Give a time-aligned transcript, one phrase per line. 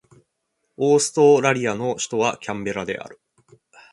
[0.77, 3.21] オーストラリアの首都はキャンベラである